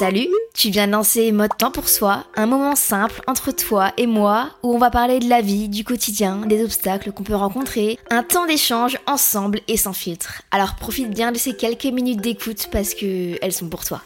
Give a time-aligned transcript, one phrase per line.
[0.00, 4.06] Salut, tu viens de lancer Mode Temps pour Soi, un moment simple entre toi et
[4.06, 7.98] moi où on va parler de la vie, du quotidien, des obstacles qu'on peut rencontrer,
[8.08, 10.40] un temps d'échange ensemble et sans filtre.
[10.52, 14.00] Alors profite bien de ces quelques minutes d'écoute parce que elles sont pour toi.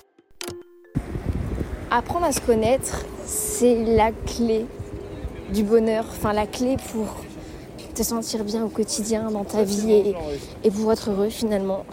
[1.92, 4.66] Apprendre à se connaître, c'est la clé
[5.52, 7.20] du bonheur, enfin la clé pour
[7.94, 10.12] te sentir bien au quotidien dans ta vie
[10.64, 11.86] et, pour être heureux finalement.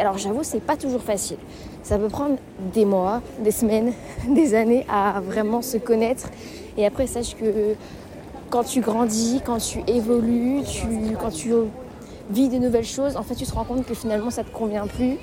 [0.00, 1.38] Alors j'avoue c'est pas toujours facile.
[1.82, 2.36] Ça peut prendre
[2.74, 3.92] des mois, des semaines,
[4.28, 6.28] des années à vraiment se connaître.
[6.76, 7.74] Et après sache que
[8.50, 10.86] quand tu grandis, quand tu évolues, tu,
[11.20, 11.52] quand tu
[12.30, 14.86] vis de nouvelles choses, en fait tu te rends compte que finalement ça te convient
[14.86, 15.16] plus.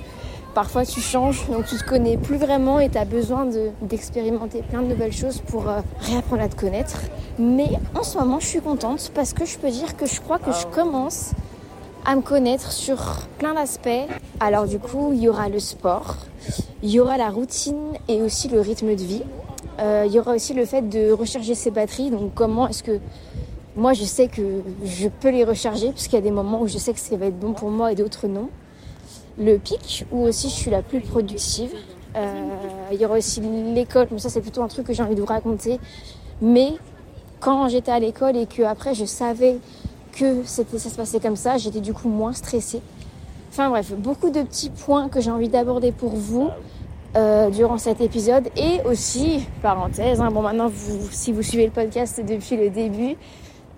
[0.54, 4.64] Parfois tu changes, donc tu te connais plus vraiment et tu as besoin de- d'expérimenter
[4.68, 7.00] plein de nouvelles choses pour euh, réapprendre à te connaître.
[7.38, 10.40] Mais en ce moment je suis contente parce que je peux dire que je crois
[10.40, 11.32] que je commence
[12.08, 12.98] à me connaître sur
[13.38, 13.90] plein d'aspects.
[14.40, 16.16] Alors du coup, il y aura le sport,
[16.82, 19.24] il y aura la routine et aussi le rythme de vie.
[19.80, 22.10] Euh, il y aura aussi le fait de recharger ses batteries.
[22.10, 23.00] Donc comment est-ce que
[23.76, 26.78] moi je sais que je peux les recharger puisqu'il y a des moments où je
[26.78, 28.50] sais que ça va être bon pour moi et d'autres non.
[29.38, 31.74] Le pic où aussi je suis la plus productive.
[32.16, 32.48] Euh,
[32.94, 35.20] il y aura aussi l'école, mais ça c'est plutôt un truc que j'ai envie de
[35.20, 35.78] vous raconter.
[36.42, 36.70] Mais
[37.42, 39.60] quand j'étais à l'école et que après je savais
[40.18, 42.82] que ça se passait comme ça, j'étais du coup moins stressée.
[43.50, 46.50] Enfin bref, beaucoup de petits points que j'ai envie d'aborder pour vous
[47.16, 50.22] euh, durant cet épisode et aussi parenthèse.
[50.22, 53.16] hein, bon maintenant vous, si vous suivez le podcast depuis le début,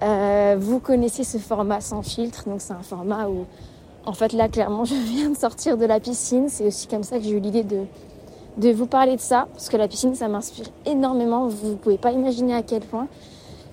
[0.02, 2.44] euh, vous connaissez ce format sans filtre.
[2.50, 3.46] Donc c'est un format où
[4.06, 6.50] en fait là clairement je viens de sortir de la piscine.
[6.50, 7.84] C'est aussi comme ça que j'ai eu l'idée de
[8.58, 11.48] de vous parler de ça parce que la piscine ça m'inspire énormément.
[11.48, 13.08] Vous pouvez pas imaginer à quel point.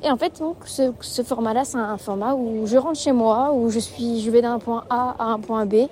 [0.03, 3.71] Et en fait, donc, ce, format-là, c'est un format où je rentre chez moi, où
[3.71, 5.87] je suis, je vais d'un point A à un point B.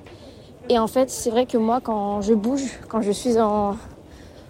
[0.68, 3.76] Et en fait, c'est vrai que moi, quand je bouge, quand je suis en,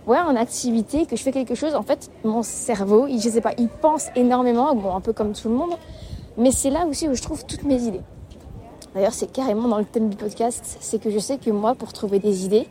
[0.06, 3.40] ouais, en activité, que je fais quelque chose, en fait, mon cerveau, il, je sais
[3.40, 5.74] pas, il pense énormément, bon, un peu comme tout le monde.
[6.36, 8.02] Mais c'est là aussi où je trouve toutes mes idées.
[8.94, 11.92] D'ailleurs, c'est carrément dans le thème du podcast, c'est que je sais que moi, pour
[11.92, 12.68] trouver des idées,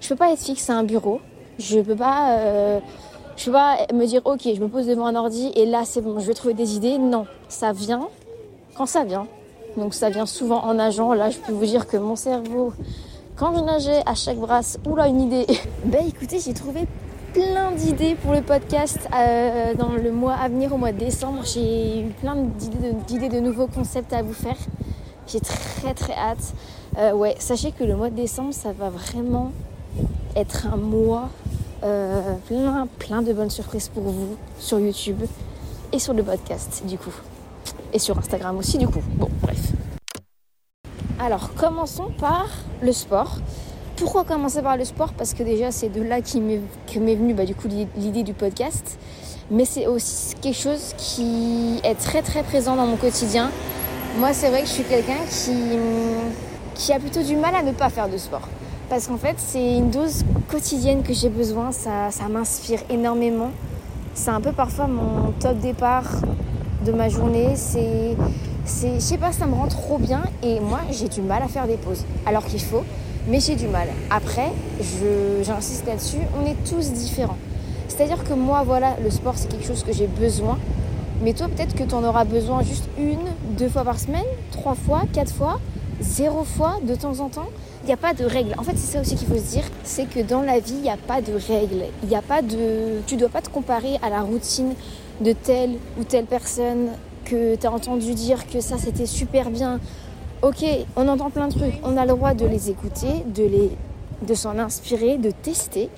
[0.00, 1.20] je peux pas être fixe à un bureau.
[1.58, 2.80] Je peux pas, euh,
[3.42, 6.00] je peux pas me dire, ok, je me pose devant un ordi et là, c'est
[6.00, 6.96] bon, je vais trouver des idées.
[6.96, 8.08] Non, ça vient
[8.76, 9.26] quand ça vient.
[9.76, 11.12] Donc ça vient souvent en nageant.
[11.12, 12.72] Là, je peux vous dire que mon cerveau,
[13.34, 15.46] quand je nageais à chaque brasse, oula, une idée.
[15.84, 16.86] ben écoutez, j'ai trouvé
[17.32, 21.42] plein d'idées pour le podcast euh, dans le mois à venir, au mois de décembre.
[21.44, 24.58] J'ai eu plein d'idées de, de nouveaux concepts à vous faire.
[25.26, 26.54] J'ai très très hâte.
[26.96, 29.50] Euh, ouais, sachez que le mois de décembre, ça va vraiment
[30.36, 31.28] être un mois
[31.84, 35.22] euh, plein, plein de bonnes surprises pour vous sur YouTube
[35.92, 37.14] et sur le podcast du coup.
[37.92, 39.02] Et sur Instagram aussi du coup.
[39.14, 39.72] Bon, bref.
[41.18, 42.48] Alors, commençons par
[42.82, 43.36] le sport.
[43.96, 45.12] Pourquoi commencer par le sport?
[45.12, 46.60] Parce que déjà, c'est de là qui m'est
[46.92, 48.98] que m'est venue bah, du coup l'idée du podcast.
[49.50, 53.50] Mais c'est aussi quelque chose qui est très très présent dans mon quotidien.
[54.18, 55.52] Moi, c'est vrai que je suis quelqu'un qui,
[56.74, 58.48] qui a plutôt du mal à ne pas faire de sport.
[58.88, 61.72] Parce qu'en fait, c'est une dose quotidienne que j'ai besoin.
[61.72, 63.50] Ça, m'inspire énormément.
[64.14, 66.04] C'est un peu parfois mon top départ
[66.84, 67.54] de ma journée.
[67.56, 68.16] C'est,
[68.64, 70.22] c'est, je sais pas, ça me rend trop bien.
[70.42, 72.04] Et moi, j'ai du mal à faire des pauses.
[72.26, 72.84] Alors qu'il faut,
[73.28, 73.88] mais j'ai du mal.
[74.10, 74.50] Après,
[75.42, 77.38] j'insiste là-dessus, on est tous différents.
[77.88, 80.58] C'est-à-dire que moi, voilà, le sport, c'est quelque chose que j'ai besoin.
[81.22, 83.20] Mais toi, peut-être que tu en auras besoin juste une,
[83.56, 85.60] deux fois par semaine, trois fois, quatre fois,
[86.00, 87.48] zéro fois de temps en temps.
[87.84, 88.54] Il n'y a pas de règle.
[88.58, 90.82] En fait, c'est ça aussi qu'il faut se dire, c'est que dans la vie, il
[90.82, 91.86] n'y a pas de règle.
[92.04, 93.00] Il n'y a pas de...
[93.08, 94.74] Tu dois pas te comparer à la routine
[95.20, 96.90] de telle ou telle personne
[97.24, 99.80] que tu as entendu dire que ça, c'était super bien.
[100.42, 100.64] Ok,
[100.94, 101.74] on entend plein de trucs.
[101.82, 103.70] On a le droit de les écouter, de, les...
[104.26, 105.90] de s'en inspirer, de tester.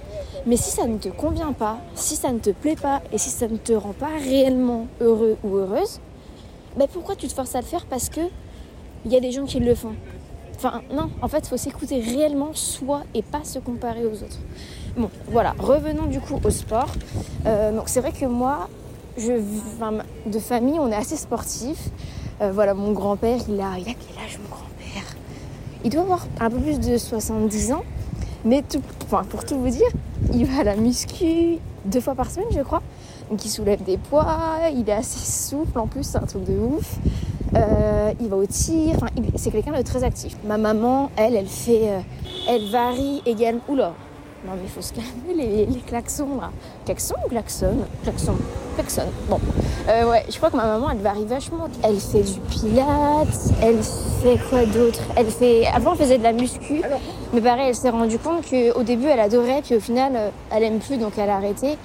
[0.47, 3.29] Mais si ça ne te convient pas, si ça ne te plaît pas et si
[3.29, 6.01] ça ne te rend pas réellement heureux ou heureuse,
[6.79, 8.21] ben pourquoi tu te forces à le faire Parce que
[9.05, 9.95] il y a des gens qui le font?
[10.57, 14.39] Enfin, non, en fait, il faut s'écouter réellement soi et pas se comparer aux autres.
[14.97, 16.93] Bon, voilà, revenons du coup au sport.
[17.47, 18.69] Euh, donc, c'est vrai que moi,
[19.19, 21.89] de famille, on est assez sportif.
[22.41, 25.17] Euh, voilà, mon grand-père, il a, il a quel âge mon grand-père?
[25.85, 27.83] Il doit avoir un peu plus de 70 ans.
[28.45, 29.89] Mais tout, pour tout vous dire,
[30.33, 32.83] il va à la muscu deux fois par semaine, je crois.
[33.31, 36.53] Donc il soulève des poids, il est assez souple en plus, c'est un truc de
[36.53, 36.99] ouf.
[37.57, 39.07] Euh, il va au tir, enfin,
[39.37, 40.37] c'est quelqu'un de très actif.
[40.45, 42.01] Ma maman, elle, elle fait, euh,
[42.49, 43.61] elle varie également.
[43.69, 43.93] Oula,
[44.45, 46.51] non mais il faut se calmer les, les klaxons là.
[46.85, 47.77] Klaxon ou klaxon?
[48.03, 48.35] Klaxon.
[48.75, 49.03] Klaxon.
[49.29, 49.39] Bon.
[49.89, 51.69] Euh, ouais, je crois que ma maman, elle varie vachement.
[51.85, 55.01] Elle fait du pilates, elle fait quoi d'autre?
[55.17, 55.67] Elle fait.
[55.67, 56.83] Avant, elle faisait de la muscu.
[57.33, 60.81] Mais pareil, elle s'est rendue compte qu'au début, elle adorait, puis au final, elle aime
[60.81, 61.79] plus, donc elle a arrêté.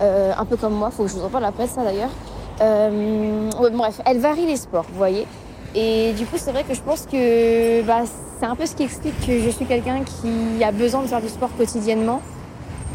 [0.00, 2.10] Un peu comme moi, faut que je vous en parle après ça d'ailleurs.
[2.60, 5.26] Euh, ouais, bref, elle varie les sports, vous voyez.
[5.74, 8.02] Et du coup, c'est vrai que je pense que bah,
[8.40, 11.20] c'est un peu ce qui explique que je suis quelqu'un qui a besoin de faire
[11.20, 12.20] du sport quotidiennement.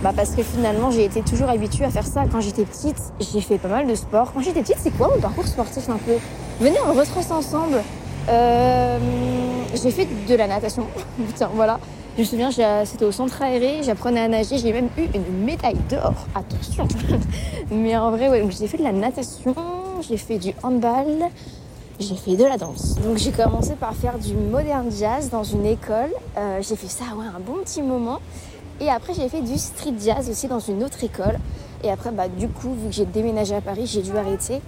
[0.02, 2.24] Bah, parce que finalement, j'ai été toujours habituée à faire ça.
[2.32, 4.34] Quand j'étais petite, j'ai fait pas mal de sport.
[4.34, 6.14] Quand j'étais petite, c'est quoi mon parcours sportif un peu?
[6.60, 7.82] Venez, on retrace ensemble.
[8.30, 8.98] Euh,
[9.76, 10.88] j'ai fait de la natation.
[11.36, 11.80] Tiens, voilà.
[12.18, 15.44] Je me souviens, j'ai- c'était au centre aéré, j'apprenais à nager, j'ai même eu une
[15.46, 16.14] médaille d'or.
[16.36, 16.88] Attention.
[17.72, 19.56] Mais en vrai, ouais, donc j'ai fait de la natation,
[20.02, 21.30] j'ai fait du handball,
[22.00, 22.96] j'ai fait de la danse.
[22.96, 26.12] Donc j'ai commencé par faire du modern jazz dans une école.
[26.38, 28.20] Euh, j'ai fait ça ouais, un bon petit moment.
[28.82, 31.40] Et après j'ai fait du street jazz aussi dans une autre école.
[31.84, 34.62] Et après, bah, du coup, vu que j'ai déménagé à Paris, j'ai dû arrêter.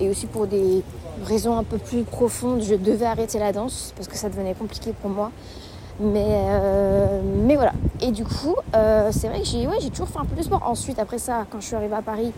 [0.00, 0.82] Et aussi pour des
[1.24, 4.92] raisons un peu plus profondes, je devais arrêter la danse parce que ça devenait compliqué
[5.00, 5.30] pour moi.
[6.00, 7.72] Mais, euh, mais voilà.
[8.00, 10.62] Et du coup, euh, c'est vrai que j'ai ouais, toujours fait un peu de sport.
[10.64, 12.32] Ensuite, après ça, quand je suis arrivée à Paris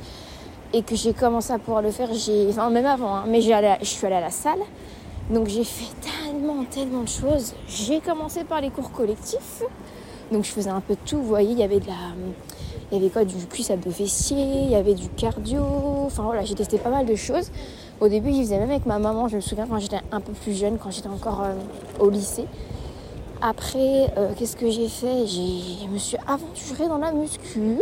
[0.72, 2.48] et que j'ai commencé à pouvoir le faire, j'ai.
[2.48, 3.46] Enfin, même avant, hein, mais je
[3.82, 4.60] suis allée à la salle.
[5.30, 7.54] Donc j'ai fait tellement, tellement de choses.
[7.68, 9.62] J'ai commencé par les cours collectifs.
[10.32, 11.18] Donc je faisais un peu de tout.
[11.18, 11.94] Vous voyez, il y avait de la.
[12.90, 15.62] Il y avait quoi Du cuisse à deux fessiers, il y avait du cardio.
[16.06, 17.52] Enfin voilà, j'ai testé pas mal de choses.
[18.00, 19.28] Au début, j'y faisais même avec ma maman.
[19.28, 21.52] Je me souviens quand j'étais un peu plus jeune, quand j'étais encore euh,
[22.00, 22.46] au lycée.
[23.42, 25.26] Après, euh, qu'est-ce que j'ai fait?
[25.26, 27.78] Je me suis aventurée dans la muscu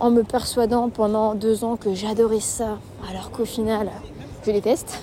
[0.00, 2.78] en me persuadant pendant deux ans que j'adorais ça,
[3.10, 3.90] alors qu'au final,
[4.46, 5.00] je déteste.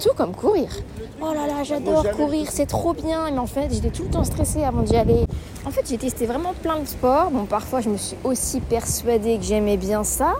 [0.00, 0.68] Tout comme courir.
[1.20, 3.28] Oh là là, j'adore courir, c'est trop bien.
[3.32, 5.26] Mais en fait, j'étais tout le temps stressée avant d'y aller.
[5.66, 7.32] En fait, j'ai testé vraiment plein de sports.
[7.32, 10.34] Bon, parfois, je me suis aussi persuadée que j'aimais bien ça.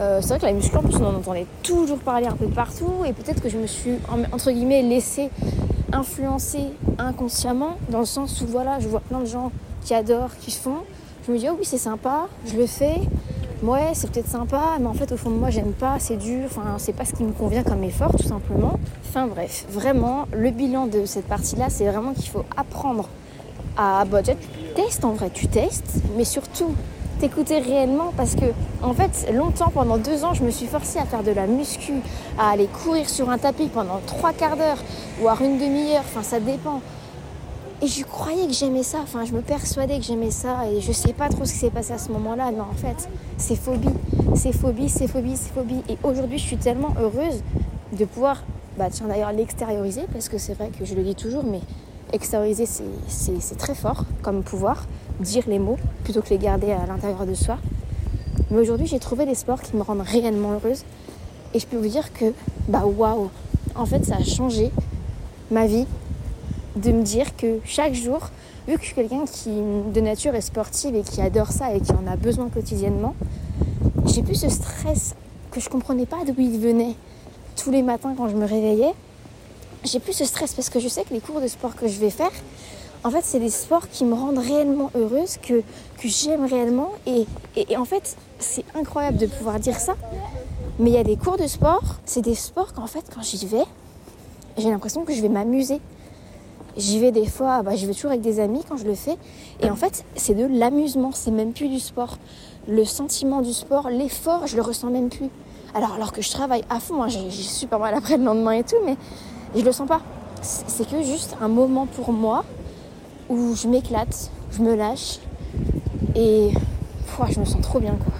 [0.00, 2.46] Euh, c'est vrai que la muscu, en plus, on en entendait toujours parler un peu
[2.46, 3.04] partout.
[3.06, 5.28] Et peut-être que je me suis, en- entre guillemets, laissée
[5.96, 9.50] influencer inconsciemment, dans le sens où, voilà, je vois plein de gens
[9.84, 10.78] qui adorent, qui font.
[11.26, 13.00] Je me dis, oh oui, c'est sympa, je le fais.
[13.62, 16.44] Ouais, c'est peut-être sympa, mais en fait, au fond de moi, j'aime pas, c'est dur,
[16.44, 18.78] enfin, c'est pas ce qui me convient comme effort, tout simplement.
[19.08, 23.08] Enfin, bref, vraiment, le bilan de cette partie-là, c'est vraiment qu'il faut apprendre
[23.78, 24.36] à budget.
[24.36, 26.74] Tu testes en vrai, tu testes, mais surtout
[27.18, 28.44] t'écouter réellement parce que
[28.82, 31.94] en fait longtemps pendant deux ans je me suis forcée à faire de la muscu,
[32.38, 34.78] à aller courir sur un tapis pendant trois quarts d'heure
[35.26, 36.80] à une demi-heure, enfin ça dépend.
[37.82, 40.92] Et je croyais que j'aimais ça, enfin je me persuadais que j'aimais ça et je
[40.92, 42.50] sais pas trop ce qui s'est passé à ce moment-là.
[42.50, 43.88] Non en fait c'est phobie,
[44.34, 45.82] c'est phobie, c'est phobie, c'est phobie.
[45.88, 47.42] Et aujourd'hui je suis tellement heureuse
[47.92, 48.42] de pouvoir,
[48.78, 51.60] bah tiens d'ailleurs l'extérioriser parce que c'est vrai que je le dis toujours mais
[52.12, 54.86] extérioriser c'est- très fort comme pouvoir,
[55.20, 57.58] dire les mots plutôt que les garder à l'intérieur de soi.
[58.50, 60.84] Mais aujourd'hui j'ai trouvé des sports qui me rendent réellement heureuse
[61.54, 62.32] et je peux vous dire que
[62.68, 63.30] bah waouh,
[63.74, 64.70] en fait ça a changé
[65.50, 65.86] ma vie
[66.76, 68.30] de me dire que chaque jour,
[68.68, 71.80] vu que je suis quelqu'un qui de nature est sportive et qui adore ça et
[71.80, 73.14] qui en a besoin quotidiennement,
[74.06, 75.14] j'ai plus ce stress
[75.50, 76.94] que je comprenais pas d'où il venait
[77.56, 78.92] tous les matins quand je me réveillais.
[79.86, 81.98] J'ai plus ce stress parce que je sais que les cours de sport que je
[82.00, 82.30] vais faire,
[83.04, 85.60] en fait, c'est des sports qui me rendent réellement heureuse, que,
[85.98, 86.90] que j'aime réellement.
[87.06, 87.24] Et,
[87.56, 89.94] et- en fait, c'est incroyable de pouvoir dire ça.
[90.80, 93.46] Mais il y a des cours de sport, c'est des sports qu'en fait, quand j'y
[93.46, 93.62] vais,
[94.58, 95.80] j'ai l'impression que je vais m'amuser.
[96.76, 99.16] J'y vais des fois, bah, j'y vais toujours avec des amis quand je le fais.
[99.60, 102.18] Et en fait, c'est de l'amusement, c'est même plus du sport.
[102.66, 105.30] Le sentiment du sport, l'effort, je le ressens même plus.
[105.74, 108.64] Alors, alors que je travaille à fond, hein, j'ai super mal après le lendemain et
[108.64, 108.96] tout, mais
[109.54, 110.00] je le sens pas.
[110.42, 112.44] C'est que juste un moment pour moi
[113.28, 115.18] où je m'éclate, je me lâche
[116.14, 116.50] et
[117.30, 118.12] je me sens trop bien quoi.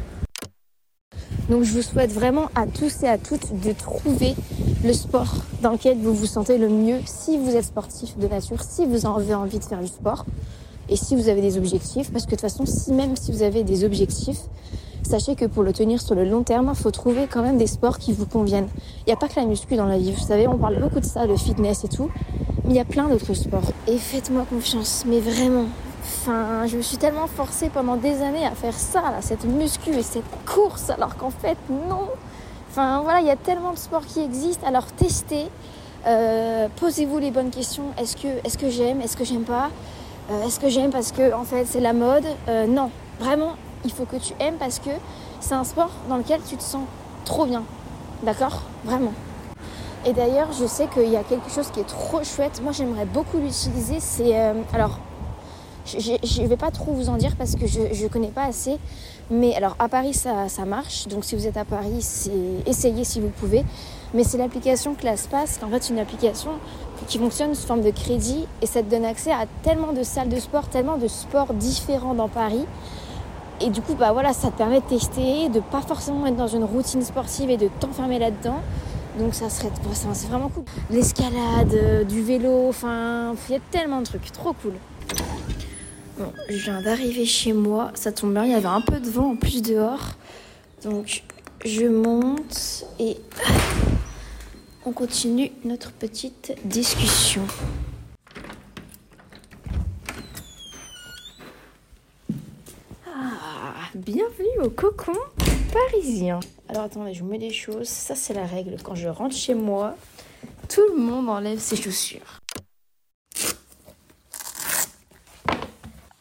[1.51, 4.35] Donc je vous souhaite vraiment à tous et à toutes de trouver
[4.85, 8.63] le sport dans lequel vous vous sentez le mieux si vous êtes sportif de nature,
[8.63, 10.25] si vous avez envie de faire du sport
[10.89, 12.11] et si vous avez des objectifs.
[12.11, 14.41] Parce que de toute façon, si même si vous avez des objectifs,
[15.07, 17.99] sachez que pour le tenir sur le long terme, faut trouver quand même des sports
[17.99, 18.69] qui vous conviennent.
[19.01, 20.13] Il n'y a pas que la muscu dans la vie.
[20.13, 22.11] Vous savez, on parle beaucoup de ça, de fitness et tout.
[22.65, 23.73] Mais il y a plein d'autres sports.
[23.87, 25.67] Et faites-moi confiance, mais vraiment.
[26.03, 30.03] Enfin, je me suis tellement forcée pendant des années à faire ça, cette muscu et
[30.03, 32.09] cette course, alors qu'en fait, non.
[32.71, 34.67] Enfin voilà, il y a tellement de sports qui existent.
[34.67, 35.47] Alors testez,
[36.07, 37.85] euh, posez-vous les bonnes questions.
[38.01, 39.71] Est-ce que, est-ce que j'aime Est-ce que j'aime pas?
[40.31, 42.25] Euh, Est-ce que j'aime parce que en fait c'est la mode?
[42.49, 43.53] Euh, Non, vraiment,
[43.87, 44.91] il faut que tu aimes parce que
[45.41, 46.83] c'est un sport dans lequel tu te sens
[47.25, 47.63] trop bien.
[48.23, 48.63] D'accord?
[48.85, 49.13] Vraiment.
[50.05, 52.61] Et d'ailleurs, je sais qu'il y a quelque chose qui est trop chouette.
[52.63, 53.99] Moi, j'aimerais beaucoup l'utiliser.
[54.01, 54.99] C'est euh, alors,
[55.87, 58.79] je ne vais pas trop vous en dire parce que je ne connais pas assez.
[59.31, 61.09] Mais alors, à Paris, ça, marche.
[61.09, 62.31] Donc, si vous êtes à Paris, c'est
[62.67, 63.65] essayez si vous pouvez.
[64.15, 66.53] Mais c'est l'application ClassPass, qui en fait une application
[67.09, 70.29] qui fonctionne sous forme de crédit et ça te donne accès à tellement de salles
[70.29, 72.65] de sport, tellement de sports différents dans Paris.
[73.61, 76.47] Et du coup, bah voilà, ça te permet de tester, de pas forcément être dans
[76.47, 78.61] une routine sportive et de t'enfermer là-dedans.
[79.19, 80.65] Donc ça serait, c'est vraiment cool.
[80.91, 84.75] L'escalade, euh, du vélo, enfin, il y a tellement de trucs, trop cool.
[86.19, 89.09] Bon, je viens d'arriver chez moi, ça tombe bien, il y avait un peu de
[89.09, 90.13] vent en plus dehors.
[90.85, 91.25] Donc
[91.65, 93.17] je monte et
[94.85, 97.43] on continue notre petite discussion.
[103.07, 105.15] Ah, bienvenue au cocon
[105.73, 106.41] parisien.
[106.69, 107.89] Alors attendez, je vous mets des choses.
[107.89, 108.77] Ça, c'est la règle.
[108.83, 109.97] Quand je rentre chez moi,
[110.69, 112.41] tout le monde enlève ses chaussures.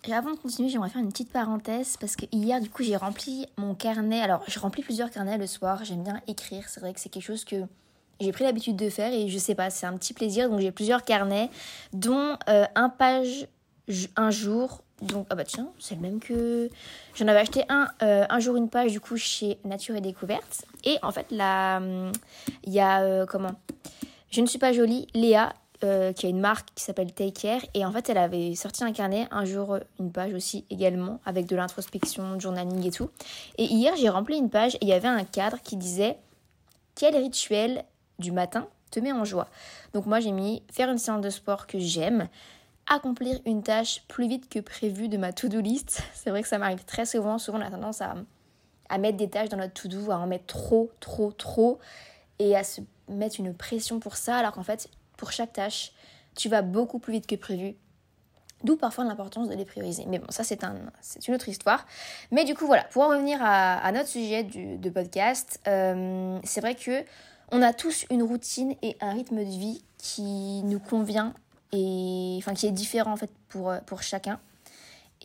[0.08, 2.96] Et avant de continuer, j'aimerais faire une petite parenthèse parce que hier, du coup, j'ai
[2.96, 4.22] rempli mon carnet.
[4.22, 5.84] Alors, je remplis plusieurs carnets le soir.
[5.84, 6.70] J'aime bien écrire.
[6.70, 7.58] C'est vrai que c'est quelque chose que
[8.22, 10.50] j'ai pris l'habitude de faire et je sais pas, c'est un petit plaisir.
[10.50, 11.50] Donc, j'ai plusieurs carnets,
[11.92, 13.48] dont euh, un page
[14.16, 14.85] un jour.
[15.02, 16.70] Donc, ah bah tiens, c'est le même que.
[17.16, 20.66] J'en avais acheté un, euh, un jour, une page, du coup, chez Nature et Découverte.
[20.84, 21.82] Et en fait, là,
[22.64, 23.02] il y a.
[23.02, 23.56] euh, comment?
[24.32, 27.62] Je ne suis pas jolie, Léa euh, qui a une marque qui s'appelle Take Care.
[27.74, 31.48] Et en fait, elle avait sorti un carnet, un jour une page aussi également, avec
[31.48, 33.10] de l'introspection, journaling et tout.
[33.58, 36.18] Et hier, j'ai rempli une page et il y avait un cadre qui disait
[36.96, 37.84] Quel rituel
[38.20, 39.48] du matin te met en joie?
[39.94, 42.30] Donc moi, j'ai mis faire une séance de sport que j'aime,
[42.88, 46.02] accomplir une tâche plus vite que prévu de ma to-do list.
[46.14, 47.38] C'est vrai que ça m'arrive très souvent.
[47.38, 48.16] Souvent, on a tendance à,
[48.90, 51.80] à mettre des tâches dans notre to-do, à en mettre trop, trop, trop,
[52.40, 55.92] et à se mettre une pression pour ça, alors qu'en fait, pour chaque tâche,
[56.36, 57.76] tu vas beaucoup plus vite que prévu.
[58.64, 60.06] D'où parfois l'importance de les prioriser.
[60.08, 60.76] Mais bon, ça c'est un,
[61.28, 61.86] une autre histoire.
[62.32, 66.40] Mais du coup voilà, pour en revenir à, à notre sujet du, de podcast, euh,
[66.44, 67.04] c'est vrai que
[67.52, 71.34] on a tous une routine et un rythme de vie qui nous convient
[71.72, 74.40] et enfin qui est différent en fait pour, pour chacun.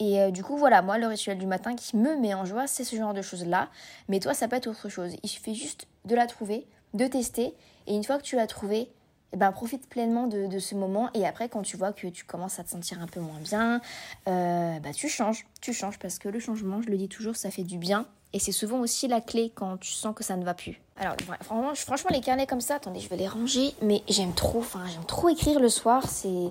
[0.01, 2.67] Et euh, du coup, voilà, moi, le rituel du matin qui me met en joie,
[2.67, 3.69] c'est ce genre de choses-là.
[4.09, 5.15] Mais toi, ça peut être autre chose.
[5.23, 7.55] Il suffit juste de la trouver, de tester.
[7.87, 8.91] Et une fois que tu l'as trouvée,
[9.33, 11.11] eh ben, profite pleinement de, de, ce moment.
[11.15, 13.81] Et après, quand tu vois que tu commences à te sentir un peu moins bien,
[14.29, 15.47] euh, bah, tu changes.
[15.61, 18.07] Tu changes parce que le changement, je le dis toujours, ça fait du bien.
[18.33, 20.81] Et c'est souvent aussi la clé quand tu sens que ça ne va plus.
[20.97, 23.75] Alors, franchement, franchement les carnets comme ça, attendez, je vais les ranger.
[23.83, 26.09] Mais j'aime trop, enfin, j'aime trop écrire le soir.
[26.09, 26.51] C'est,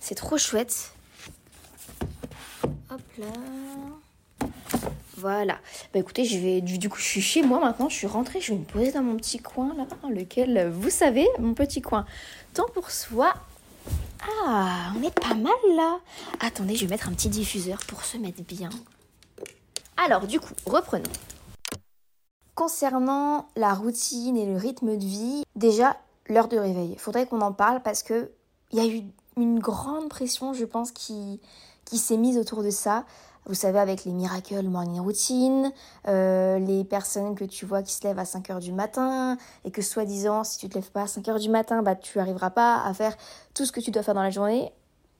[0.00, 0.92] c'est trop chouette.
[2.90, 3.26] Hop là.
[5.24, 5.54] Voilà.
[5.94, 8.52] Bah écoutez, je vais du, coup, je suis chez moi maintenant, je suis rentrée, je
[8.52, 12.04] vais me poser dans mon petit coin là, lequel, vous savez, mon petit coin.
[12.52, 13.32] Temps pour soi.
[14.44, 15.98] Ah, on est pas mal là.
[16.40, 18.68] Attendez, je vais mettre un petit diffuseur pour se mettre bien.
[19.96, 21.10] Alors, du coup, reprenons.
[22.54, 25.96] Concernant la routine et le rythme de vie, déjà,
[26.28, 26.90] l'heure de réveil.
[26.92, 28.30] Il faudrait qu'on en parle parce que
[28.72, 29.04] il y a eu
[29.38, 31.40] une grande pression, je pense, qui
[31.86, 33.06] s'est mise autour de ça.
[33.46, 35.70] Vous savez, avec les Miracle Morning Routine,
[36.08, 39.70] euh, les personnes que tu vois qui se lèvent à 5 heures du matin, et
[39.70, 42.50] que soi-disant, si tu te lèves pas à 5 heures du matin, bah, tu arriveras
[42.50, 43.14] pas à faire
[43.52, 44.72] tout ce que tu dois faire dans la journée.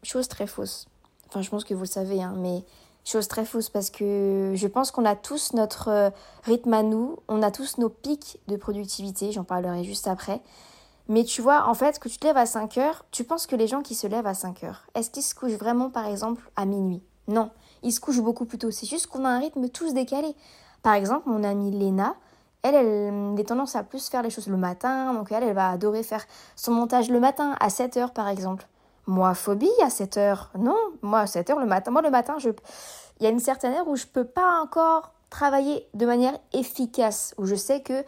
[0.03, 0.87] Chose très fausse.
[1.29, 2.65] Enfin, je pense que vous le savez, hein, mais
[3.05, 6.11] chose très fausse parce que je pense qu'on a tous notre
[6.45, 10.41] rythme à nous, on a tous nos pics de productivité, j'en parlerai juste après.
[11.09, 13.57] Mais tu vois, en fait, que tu te lèves à 5 heures, tu penses que
[13.57, 16.51] les gens qui se lèvent à 5 heures, est-ce qu'ils se couchent vraiment, par exemple,
[16.57, 17.03] à minuit?
[17.29, 17.51] Non,
[17.85, 18.71] ils se couchent beaucoup plus tôt.
[18.71, 20.35] C'est juste qu'on a un rythme tous décalé.
[20.83, 22.17] Par exemple, mon amie Léna,
[22.63, 25.13] elle, elle a tendance à plus faire les choses le matin.
[25.15, 26.25] Donc elle, elle va adorer faire
[26.57, 28.67] son montage le matin, à 7 heures, par exemple.
[29.07, 30.51] Moi, phobie à 7 heures.
[30.59, 31.91] Non, moi, à 7 heures le matin.
[31.91, 32.51] Moi, le matin, je...
[33.21, 37.35] il y a une certaine heure où je peux pas encore travailler de manière efficace.
[37.37, 38.03] Où je sais que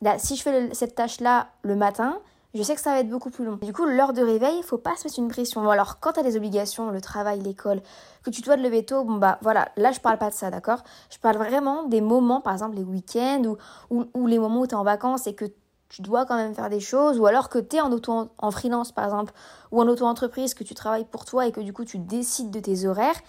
[0.00, 2.18] là, si je fais cette tâche-là le matin,
[2.54, 3.56] je sais que ça va être beaucoup plus long.
[3.56, 5.62] Du coup, l'heure de réveil, il faut pas se mettre une pression.
[5.62, 7.82] Bon, alors, quand tu as des obligations, le travail, l'école,
[8.24, 10.50] que tu dois te lever tôt, bon, bah voilà, là, je parle pas de ça,
[10.50, 10.82] d'accord?
[11.10, 13.56] Je parle vraiment des moments, par exemple, les week-ends
[13.90, 15.44] ou, ou, les moments où tu es en vacances et que
[15.90, 18.50] tu dois quand même faire des choses, ou alors que tu es en, auto en
[18.50, 19.32] freelance, par exemple,
[19.70, 22.60] ou en auto-entreprise, que tu travailles pour toi et que du coup, tu décides de
[22.60, 23.20] tes horaires.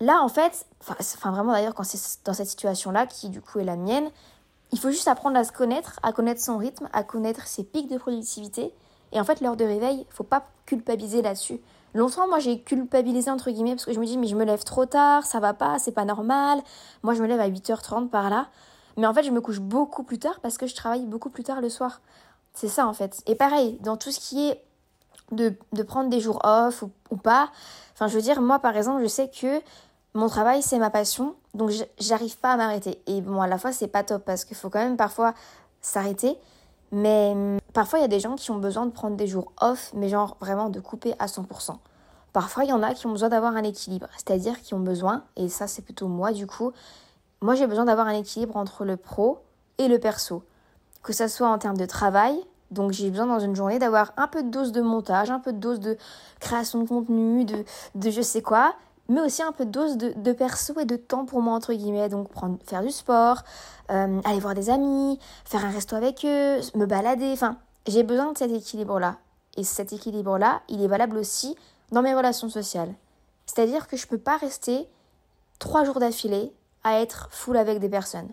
[0.00, 3.64] Là, en fait, enfin, vraiment d'ailleurs, quand c'est dans cette situation-là, qui du coup est
[3.64, 4.10] la mienne,
[4.72, 7.90] Il faut juste apprendre à se connaître, à connaître son rythme, à connaître ses pics
[7.90, 8.72] de productivité.
[9.12, 11.60] Et en fait, l'heure de réveil, faut pas culpabiliser là-dessus.
[11.94, 14.62] Longtemps, moi, j'ai culpabilisé entre guillemets parce que je me dis, mais je me lève
[14.62, 16.60] trop tard, ça va pas, c'est pas normal.
[17.02, 18.48] Moi, je me lève à 8h30 par là.
[18.96, 21.44] Mais en fait, je me couche beaucoup plus tard parce que je travaille beaucoup plus
[21.44, 22.00] tard le soir.
[22.52, 23.22] C'est ça, en fait.
[23.26, 24.62] Et pareil, dans tout ce qui est
[25.32, 27.50] de, de prendre des jours off ou, ou pas,
[27.94, 29.60] enfin, je veux dire, moi, par exemple, je sais que
[30.18, 33.00] mon travail, c'est ma passion, donc j'arrive pas à m'arrêter.
[33.06, 35.32] Et bon, à la fois, c'est pas top parce qu'il faut quand même parfois
[35.80, 36.36] s'arrêter.
[36.90, 39.52] Mais hum, parfois, il y a des gens qui ont besoin de prendre des jours
[39.60, 41.76] off, mais genre vraiment de couper à 100%.
[42.32, 45.22] Parfois, il y en a qui ont besoin d'avoir un équilibre, c'est-à-dire qui ont besoin,
[45.36, 46.72] et ça, c'est plutôt moi du coup,
[47.40, 49.38] moi j'ai besoin d'avoir un équilibre entre le pro
[49.78, 50.42] et le perso.
[51.02, 52.36] Que ça soit en termes de travail,
[52.70, 55.52] donc j'ai besoin dans une journée d'avoir un peu de dose de montage, un peu
[55.52, 55.96] de dose de
[56.40, 58.74] création de contenu, de, de je sais quoi,
[59.08, 62.08] mais aussi un peu dose de, perso et de temps pour moi, entre guillemets.
[62.08, 63.42] Donc, prendre, faire du sport,
[63.90, 67.30] euh, aller voir des amis, faire un resto avec eux, me balader.
[67.32, 69.16] Enfin, j'ai besoin de cet équilibre-là.
[69.56, 71.56] Et cet équilibre-là, il est valable aussi
[71.90, 72.94] dans mes relations sociales.
[73.46, 74.86] C'est-à-dire que je ne peux pas rester
[75.58, 76.52] trois jours d'affilée
[76.84, 78.28] à être full avec des personnes.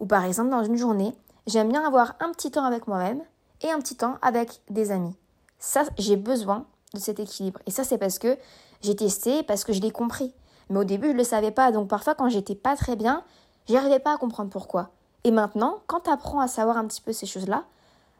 [0.00, 1.12] Ou par exemple, dans une journée,
[1.46, 3.20] j'aime bien avoir un petit temps avec moi-même
[3.62, 5.14] et un petit temps avec des amis.
[5.58, 7.60] Ça, j'ai besoin de cet équilibre.
[7.66, 8.38] Et ça, c'est parce que
[8.84, 10.32] j'ai testé parce que je l'ai compris.
[10.70, 11.72] Mais au début, je ne le savais pas.
[11.72, 13.24] Donc parfois, quand j'étais pas très bien,
[13.68, 14.90] j'arrivais pas à comprendre pourquoi.
[15.24, 17.64] Et maintenant, quand tu apprends à savoir un petit peu ces choses-là,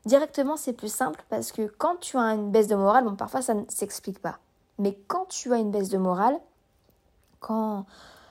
[0.07, 3.43] directement, c'est plus simple parce que quand tu as une baisse de morale, bon, parfois,
[3.43, 4.39] ça ne s'explique pas.
[4.79, 6.37] Mais quand tu as une baisse de morale,
[7.41, 7.85] quand,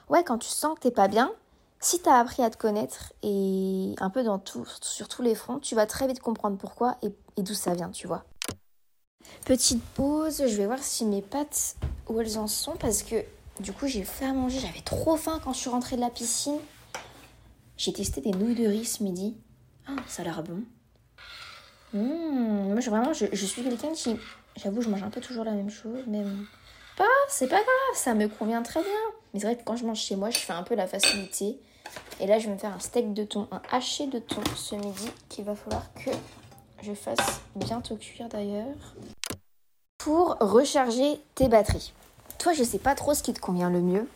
[0.08, 1.32] ouais, quand tu sens que t'es pas bien,
[1.80, 5.34] si tu as appris à te connaître et un peu dans tout, sur tous les
[5.34, 7.12] fronts, tu vas très vite comprendre pourquoi et,
[7.42, 8.24] d'où ça vient, tu vois.
[9.44, 11.76] Petite pause, je vais voir si mes pâtes
[12.08, 13.16] où elles en sont parce que
[13.60, 16.10] du coup j'ai fait à manger, j'avais trop faim quand je suis rentrée de la
[16.10, 16.58] piscine.
[17.76, 19.36] J'ai testé des nouilles de riz ce midi.
[19.86, 20.62] Ah, ça a l'air bon.
[21.92, 24.16] Mmh, moi je, vraiment je, suis quelqu'un qui,
[24.56, 26.24] j'avoue, je mange un peu toujours la même chose, mais
[26.96, 28.90] pas, c'est pas grave, ça me convient très bien.
[29.32, 31.58] Mais c'est vrai que quand je mange chez moi, je fais un peu la facilité.
[32.20, 34.74] Et là, je vais me faire un steak de thon, un haché de thon ce
[34.74, 36.10] midi qu'il va falloir que
[36.82, 38.94] je fasse bientôt cuire d'ailleurs
[40.04, 41.94] pour recharger tes batteries.
[42.38, 44.06] Toi, je sais pas trop ce qui te convient le mieux.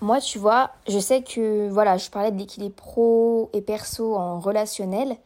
[0.00, 4.40] Moi, tu vois, je sais que voilà, je parlais de l'équilibre pro et perso en
[4.40, 5.16] relationnel,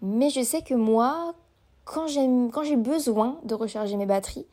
[0.00, 1.34] mais je sais que moi,
[1.84, 4.46] quand j'ai besoin de recharger mes batteries,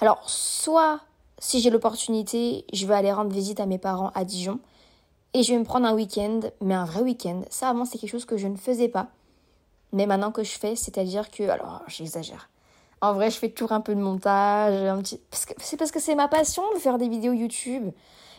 [0.00, 1.00] alors soit
[1.38, 4.58] si j'ai l'opportunité, je vais aller rendre visite à mes parents à Dijon
[5.34, 7.42] et je vais me prendre un week-end, mais un vrai week-end.
[7.50, 9.08] Ça avant c'est quelque chose que je ne faisais pas,
[9.92, 12.48] mais maintenant que je fais, c'est-à-dire que alors j'exagère.
[13.02, 15.20] En vrai, je fais toujours un peu de montage, un petit...
[15.32, 17.90] c'est parce que c'est ma passion de faire des vidéos YouTube.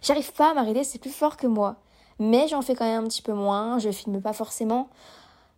[0.02, 1.76] J'arrive pas à m'arrêter, c'est plus fort que moi.
[2.18, 4.88] Mais j'en fais quand même un petit peu moins, je filme pas forcément,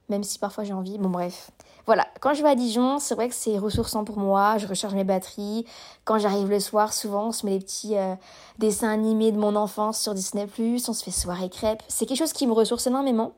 [0.10, 0.98] même si parfois j'ai envie.
[0.98, 1.52] Bon bref.
[1.86, 4.96] Voilà, quand je vais à Dijon, c'est vrai que c'est ressourçant pour moi, je recharge
[4.96, 5.68] mes batteries.
[6.04, 8.16] Quand j'arrive le soir, souvent on se met des petits euh,
[8.58, 11.84] dessins animés de mon enfance sur Disney+, on se fait soirée crêpes.
[11.88, 13.34] C'est quelque chose qui me ressource énormément.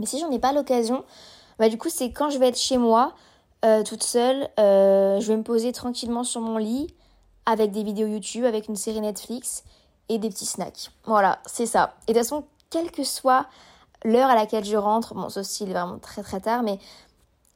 [0.00, 1.04] Mais si j'en ai pas l'occasion,
[1.60, 3.14] bah du coup c'est quand je vais être chez moi,
[3.64, 4.48] euh, toute seule.
[4.58, 6.92] Euh, je vais me poser tranquillement sur mon lit
[7.46, 9.64] avec des vidéos YouTube, avec une série Netflix
[10.08, 10.90] et des petits snacks.
[11.04, 11.94] Voilà, c'est ça.
[12.06, 13.46] Et de toute façon, quelle que soit
[14.04, 16.78] l'heure à laquelle je rentre, bon, ceci il est vraiment très très tard, mais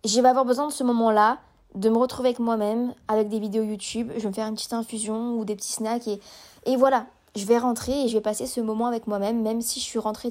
[0.05, 1.39] je vais avoir besoin de ce moment-là,
[1.75, 4.13] de me retrouver avec moi-même, avec des vidéos YouTube.
[4.15, 7.07] Je vais me faire une petite infusion ou des petits snacks et, voilà.
[7.35, 9.99] Je vais rentrer et je vais passer ce moment avec moi-même, même si je suis
[9.99, 10.31] rentrée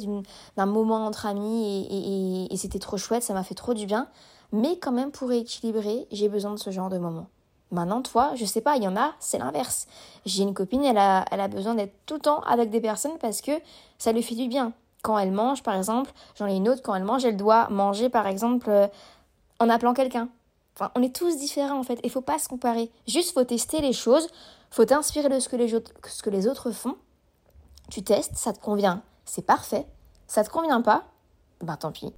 [0.57, 4.07] d'un moment entre amis et, et c'était trop chouette, ça m'a fait trop du bien.
[4.51, 7.27] Mais quand même, pour équilibrer, j'ai besoin de ce genre de moment.
[7.71, 9.87] Maintenant, toi, je sais pas, il y en a, c'est l'inverse.
[10.25, 13.17] J'ai une copine, elle a, elle a besoin d'être tout le temps avec des personnes
[13.19, 13.51] parce que
[13.97, 14.73] ça lui fait du bien.
[15.01, 18.09] Quand elle mange, par exemple, j'en ai une autre, quand elle mange, elle doit manger,
[18.09, 18.87] par exemple, euh,
[19.59, 20.29] en appelant quelqu'un.
[20.75, 22.91] Enfin, on est tous différents en fait, il faut pas se comparer.
[23.07, 24.27] Juste, faut tester les choses,
[24.71, 26.95] faut t'inspirer de ce que, les autres, ce que les autres font.
[27.89, 29.85] Tu testes, ça te convient, c'est parfait.
[30.27, 31.03] Ça te convient pas,
[31.61, 32.13] ben tant pis.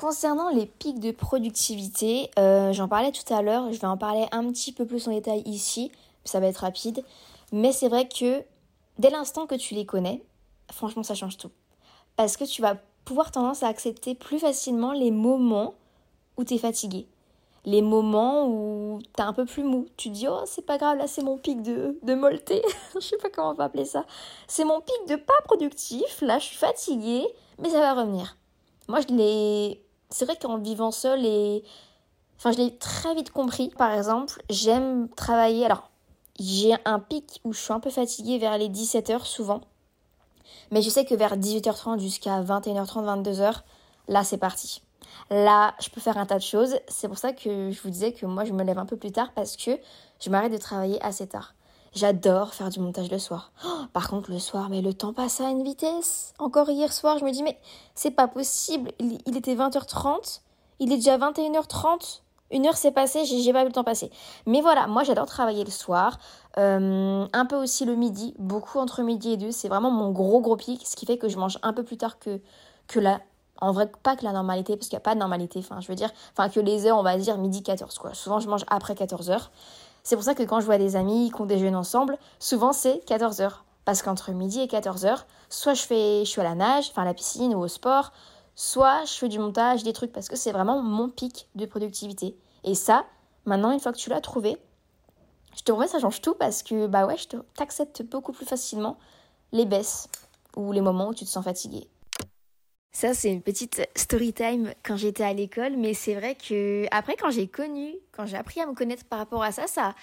[0.00, 4.24] Concernant les pics de productivité, euh, j'en parlais tout à l'heure, je vais en parler
[4.32, 5.92] un petit peu plus en détail ici,
[6.24, 7.04] ça va être rapide,
[7.52, 8.42] mais c'est vrai que
[8.98, 10.22] dès l'instant que tu les connais,
[10.72, 11.50] franchement ça change tout.
[12.16, 15.74] Parce que tu vas pouvoir tendance à accepter plus facilement les moments
[16.38, 17.06] où tu es fatigué.
[17.66, 19.86] Les moments où tu es un peu plus mou.
[19.98, 22.62] Tu dis, oh, c'est pas grave, là, c'est mon pic de, de molleté.
[22.94, 24.06] je sais pas comment on va appeler ça.
[24.48, 26.22] C'est mon pic de pas productif.
[26.22, 27.26] Là, je suis fatiguée,
[27.58, 28.38] mais ça va revenir.
[28.88, 31.64] Moi, je l'ai c'est vrai qu'en vivant seule et.
[32.36, 33.68] Enfin, je l'ai très vite compris.
[33.76, 35.66] Par exemple, j'aime travailler.
[35.66, 35.90] Alors,
[36.38, 39.60] j'ai un pic où je suis un peu fatiguée vers les 17h souvent.
[40.70, 43.60] Mais je sais que vers 18h30 jusqu'à 21h30, 22h,
[44.08, 44.82] là c'est parti.
[45.30, 46.76] Là, je peux faire un tas de choses.
[46.88, 49.12] C'est pour ça que je vous disais que moi, je me lève un peu plus
[49.12, 49.72] tard parce que
[50.20, 51.54] je m'arrête de travailler assez tard.
[51.92, 53.50] J'adore faire du montage le soir.
[53.64, 56.34] Oh, par contre, le soir, mais le temps passe à une vitesse.
[56.38, 57.58] Encore hier soir, je me dis, mais
[57.94, 58.92] c'est pas possible.
[59.00, 60.40] Il, était 20h30.
[60.78, 62.20] Il est déjà 21h30.
[62.52, 64.10] Une heure s'est passée, j'ai pas vu le temps passer.
[64.46, 66.18] Mais voilà, moi j'adore travailler le soir,
[66.58, 69.52] euh, un peu aussi le midi, beaucoup entre midi et deux.
[69.52, 71.96] C'est vraiment mon gros gros pic, ce qui fait que je mange un peu plus
[71.96, 72.40] tard que,
[72.88, 73.20] que la
[73.60, 75.58] en vrai, pas que la normalité, parce qu'il n'y a pas de normalité.
[75.58, 78.14] Enfin, je veux dire, enfin, que les heures, on va dire midi 14, quoi.
[78.14, 79.50] Souvent, je mange après 14 heures.
[80.02, 83.40] C'est pour ça que quand je vois des amis qu'on déjeune ensemble, souvent c'est 14
[83.40, 83.64] heures.
[83.84, 87.02] Parce qu'entre midi et 14 heures, soit je fais, je suis à la nage, enfin
[87.02, 88.12] à la piscine ou au sport,
[88.54, 92.36] soit je fais du montage, des trucs, parce que c'est vraiment mon pic de productivité.
[92.62, 93.04] Et ça,
[93.46, 94.58] maintenant, une fois que tu l'as trouvé,
[95.56, 98.96] je te promets, ça change tout parce que, bah ouais, je t'accepte beaucoup plus facilement
[99.52, 100.08] les baisses
[100.56, 101.88] ou les moments où tu te sens fatigué.
[102.92, 107.14] Ça, c'est une petite story time quand j'étais à l'école, mais c'est vrai que après,
[107.16, 109.94] quand j'ai connu, quand j'ai appris à me connaître par rapport à ça, ça,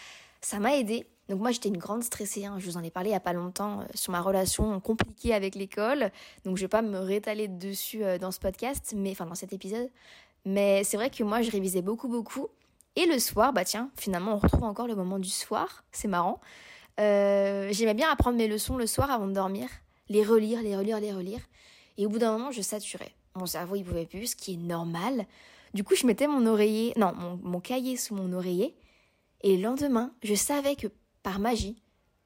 [0.41, 1.05] ça m'a aidé.
[1.27, 2.45] Donc moi, j'étais une grande stressée.
[2.45, 2.55] Hein.
[2.59, 5.33] Je vous en ai parlé il y a pas longtemps euh, sur ma relation compliquée
[5.33, 6.11] avec l'école.
[6.45, 9.51] Donc je vais pas me rétaler dessus euh, dans ce podcast, mais enfin dans cet
[9.51, 9.89] épisode.
[10.45, 12.47] Mais c'est vrai que moi, je révisais beaucoup, beaucoup.
[12.95, 15.83] Et le soir, bah tiens, finalement, on retrouve encore le moment du soir.
[15.91, 16.39] C'est marrant.
[17.01, 19.67] Euh, J'aimais bien apprendre mes leçons le soir avant de dormir,
[20.07, 21.41] les relire, les relire, les relire.
[21.97, 23.13] Et au bout d'un moment, je saturais.
[23.35, 25.25] Mon cerveau, il pouvait plus, ce qui est normal.
[25.73, 28.75] Du coup, je mettais mon oreiller, non, mon, cahier sous mon oreiller.
[29.41, 30.87] Et le lendemain, je savais que
[31.23, 31.81] par magie,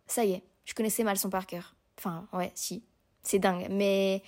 [0.07, 1.75] ça y est, je connaissais mal son par cœur.
[1.97, 2.83] Enfin, ouais, si.
[3.23, 3.67] C'est dingue.
[3.69, 4.23] Mais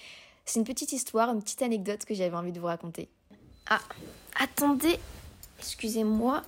[0.45, 3.09] c'est une petite histoire, une petite anecdote que j'avais envie de vous raconter.
[3.69, 3.81] Ah,
[4.39, 4.99] attendez,
[5.59, 6.41] excusez-moi,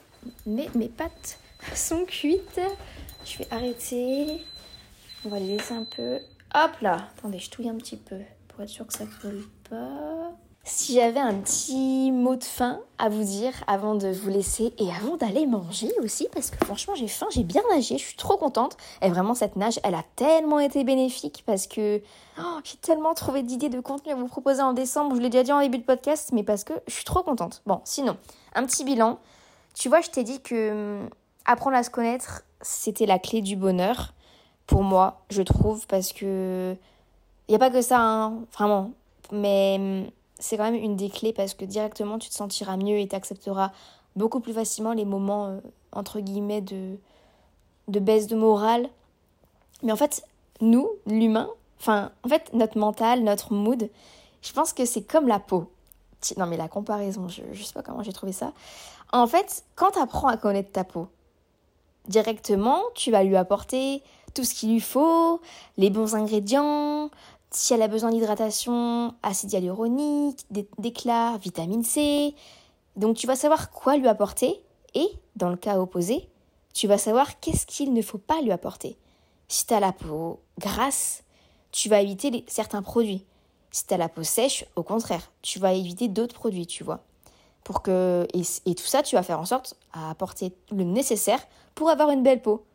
[0.45, 1.39] mais mes pattes
[1.73, 2.60] sont cuites.
[3.25, 4.41] Je vais arrêter.
[5.23, 6.19] On va les laisser un peu.
[6.53, 8.19] Hop là Attendez, je touille un petit peu
[8.55, 10.31] pour être sûr que ça colle pas.
[10.63, 14.89] Si j'avais un petit mot de fin à vous dire avant de vous laisser et
[14.89, 18.37] avant d'aller manger aussi, parce que franchement j'ai faim, j'ai bien nagé, je suis trop
[18.37, 18.75] contente.
[19.03, 22.01] Et vraiment cette nage, elle a tellement été bénéfique parce que
[22.39, 25.15] oh, j'ai tellement trouvé d'idées de contenu à vous proposer en décembre.
[25.15, 27.61] Je l'ai déjà dit en début de podcast, mais parce que je suis trop contente.
[27.67, 28.17] Bon, sinon,
[28.55, 29.19] un petit bilan.
[29.75, 31.09] Tu vois, je t'ai dit que hum,
[31.45, 34.13] apprendre à se connaître, c'était la clé du bonheur
[34.65, 36.75] pour moi, je trouve, parce que
[37.47, 38.91] il n'y a pas que ça, hein, vraiment.
[39.31, 42.97] Mais hum, c'est quand même une des clés parce que directement, tu te sentiras mieux
[42.97, 43.71] et tu accepteras
[44.15, 45.60] beaucoup plus facilement les moments, euh,
[45.91, 46.97] entre guillemets, de,
[47.88, 48.89] de baisse de morale.
[49.84, 50.25] Mais en fait,
[50.62, 53.89] nous, l'humain, enfin, en fait, notre mental, notre mood,
[54.41, 55.69] je pense que c'est comme la peau.
[56.38, 58.53] Non, mais la comparaison, je, je sais pas comment j'ai trouvé ça.
[59.13, 61.08] En fait, quand tu apprends à connaître ta peau,
[62.08, 64.01] directement, tu vas lui apporter
[64.34, 65.41] tout ce qu'il lui faut,
[65.77, 67.10] les bons ingrédients,
[67.55, 70.45] si elle a besoin d'hydratation, acide hyaluronique,
[70.77, 72.35] d'éclat, vitamine C.
[72.95, 74.61] Donc tu vas savoir quoi lui apporter
[74.93, 76.29] et, dans le cas opposé,
[76.73, 78.97] tu vas savoir qu'est-ce qu'il ne faut pas lui apporter.
[79.47, 81.23] Si tu as la peau grasse,
[81.71, 83.25] tu vas éviter certains produits.
[83.71, 87.03] Si tu as la peau sèche, au contraire, tu vas éviter d'autres produits, tu vois.
[87.63, 91.39] Pour que, et, et, tout ça, tu vas faire en sorte à apporter le nécessaire
[91.73, 92.65] pour avoir une belle peau.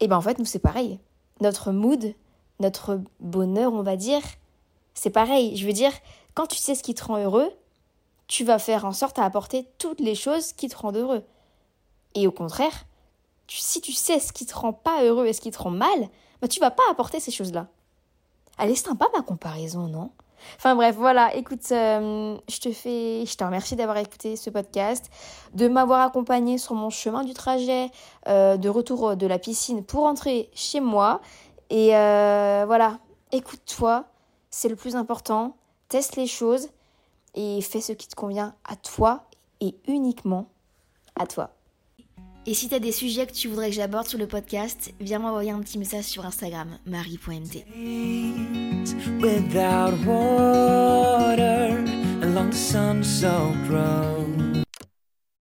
[0.00, 0.98] Et bien en fait, nous c'est pareil.
[1.40, 2.14] Notre mood,
[2.60, 4.22] notre bonheur, on va dire,
[4.94, 5.56] c'est pareil.
[5.56, 5.92] Je veux dire,
[6.34, 7.52] quand tu sais ce qui te rend heureux,
[8.26, 11.24] tu vas faire en sorte à apporter toutes les choses qui te rendent heureux.
[12.14, 12.86] Et au contraire,
[13.48, 16.08] si tu sais ce qui te rend pas heureux et ce qui te rend mal,
[16.40, 17.68] bah tu vas pas apporter ces choses-là.
[18.58, 20.10] Elle est sympa ma comparaison, non?
[20.56, 25.10] Enfin bref, voilà, écoute, euh, je te fais, je te remercie d'avoir écouté ce podcast,
[25.54, 27.90] de m'avoir accompagné sur mon chemin du trajet
[28.28, 31.20] euh, de retour de la piscine pour rentrer chez moi.
[31.70, 32.98] Et euh, voilà,
[33.32, 34.04] écoute-toi,
[34.50, 35.56] c'est le plus important.
[35.88, 36.68] Teste les choses
[37.34, 39.24] et fais ce qui te convient à toi
[39.60, 40.48] et uniquement
[41.18, 41.50] à toi.
[42.48, 45.18] Et si tu as des sujets que tu voudrais que j'aborde sur le podcast, viens
[45.18, 47.64] m'envoyer un petit message sur Instagram, marie.mt.
[49.20, 51.84] Without water,
[52.22, 54.45] along the sun so grow.